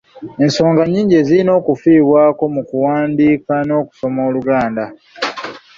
Ensonga 0.43 0.81
nnyingi 0.85 1.13
ezirina 1.21 1.51
okufiibwako 1.59 2.43
mu 2.55 2.61
kuwandiika 2.69 3.55
n'okusoma 3.67 4.19
Oluganda. 4.27 4.85